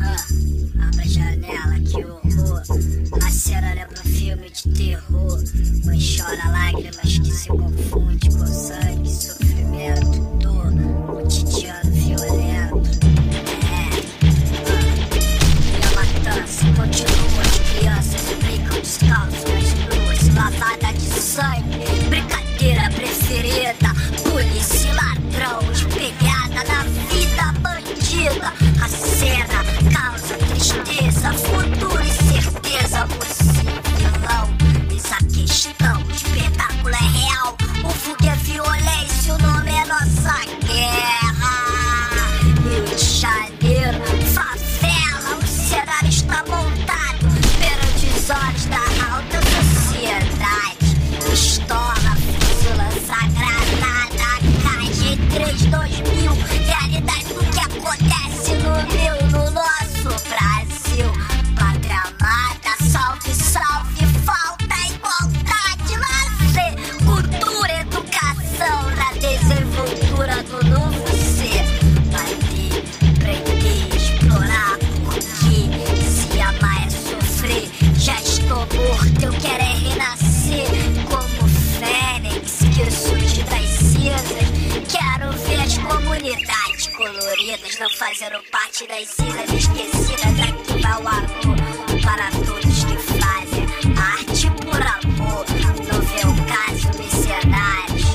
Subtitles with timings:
[0.00, 0.16] Ah,
[0.86, 2.62] abre a janela que o horror
[3.20, 5.42] Macera lembra um filme de terror.
[5.84, 10.72] Mãe chora lágrimas que se confunde com sangue, sofrimento, dor.
[11.06, 12.82] Cotidiano violento.
[13.68, 13.90] É,
[15.68, 21.71] e a matança continua As crianças brincam descalços, nas Lavada de sangue.
[86.22, 90.38] unidades coloridas não fazendo parte das cenas esquecidas.
[90.38, 91.56] Aqui vai o amor
[92.00, 93.66] para todos que fazem
[93.98, 95.44] arte por amor.
[95.88, 98.06] No meu caso, mercenários,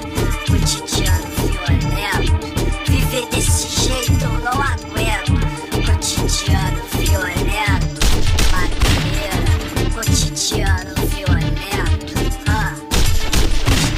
[0.48, 2.48] cotidiano violento.
[2.90, 5.36] Viver desse jeito eu não aguento.
[5.86, 8.00] Cotidiano violento,
[8.54, 9.40] madeira,
[9.94, 12.14] cotidiano violento.
[12.48, 12.74] Ah,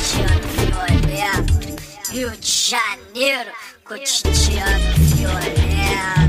[0.01, 3.68] cotidiano violento, Rio de Janeiro.
[3.89, 4.05] Clear.
[4.05, 6.28] She has your hand.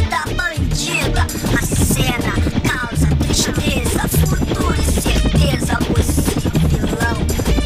[0.00, 1.26] vida bandida.
[1.56, 2.32] A cena
[2.66, 5.78] causa tristeza, futuro e certeza.
[5.90, 7.16] Você é vilão,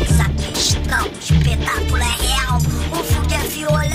[0.03, 2.59] essa questão, espetáculo é real.
[2.93, 3.94] O fogo é violento.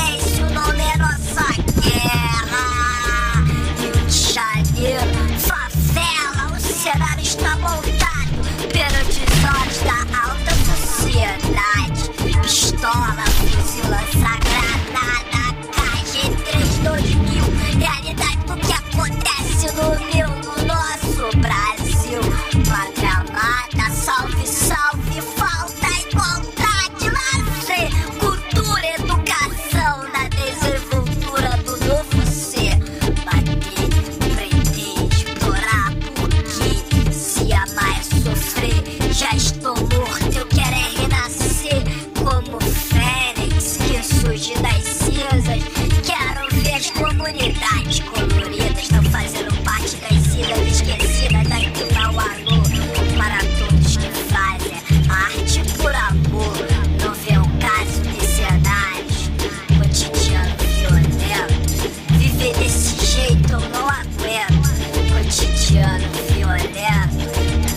[62.39, 64.69] viver desse jeito eu não aguento.
[65.11, 67.17] Cotidiano violento,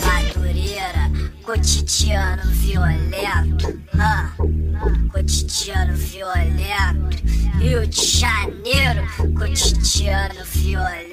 [0.05, 1.11] madureira,
[1.43, 3.81] cotidiano violento.
[3.99, 4.31] Ah,
[5.11, 7.23] cotidiano violento,
[7.59, 9.05] Rio de Janeiro,
[9.37, 11.12] cotidiano violento.